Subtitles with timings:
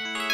[0.00, 0.29] you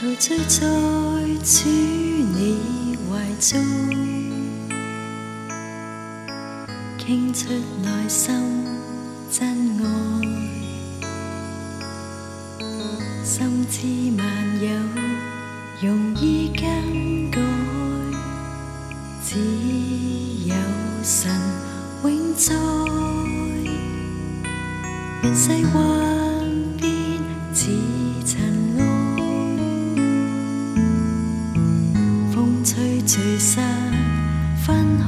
[0.00, 0.60] 陶醉在
[1.42, 3.60] 主你怀中，
[6.96, 7.48] 倾出
[7.82, 8.64] 内心
[9.28, 9.82] 真爱，
[13.24, 13.78] 心知
[14.22, 14.24] 万
[14.62, 14.68] 有
[15.88, 16.62] 容易更
[17.32, 17.40] 改，
[19.24, 19.40] 只
[20.46, 20.54] 有
[21.02, 21.28] 神
[22.04, 22.54] 永在，
[32.68, 33.64] 风吹聚散
[34.62, 35.06] 分开，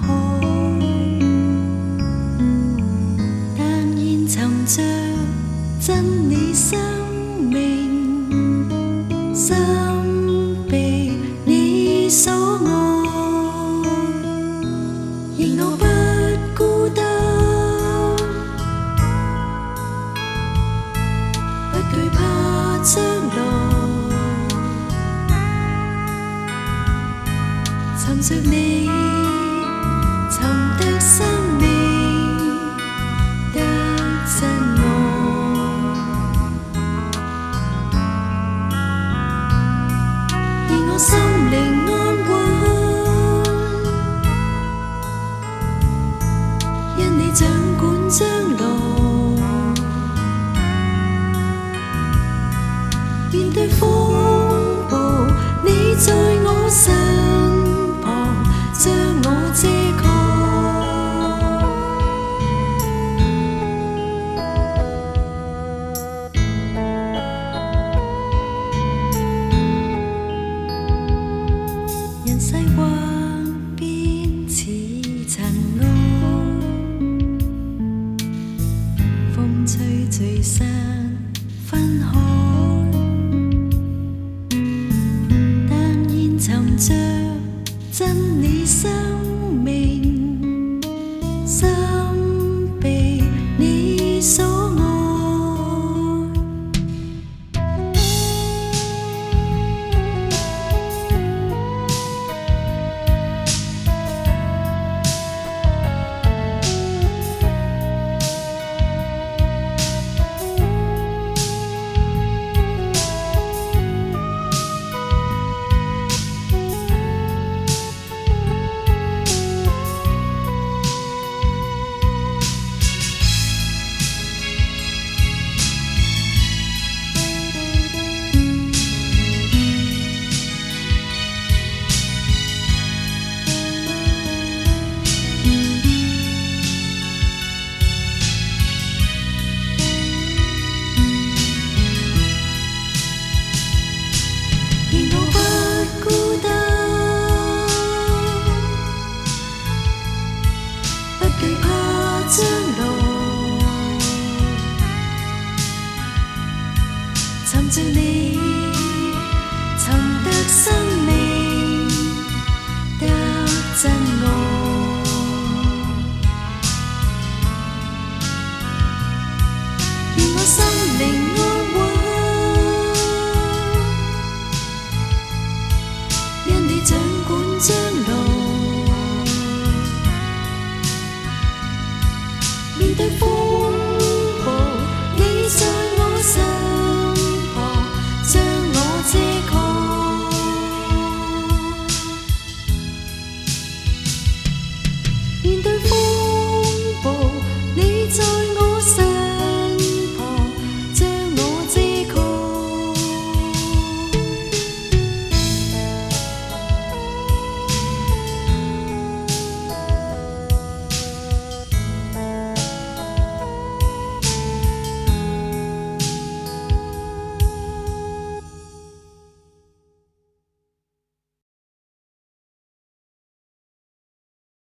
[3.58, 3.66] 但
[3.98, 4.82] 愿寻着
[5.78, 6.78] 真你生
[7.50, 8.64] 命，
[9.34, 9.54] 心
[10.70, 11.12] 被
[11.44, 12.70] 你所爱，
[15.36, 15.76] 而我
[28.22, 28.89] 寻着你，
[80.20, 80.68] 随散
[81.64, 82.18] 分开。
[85.66, 85.78] 但
[86.14, 86.94] 愿寻着
[87.90, 88.90] 真你生
[89.64, 90.09] 命，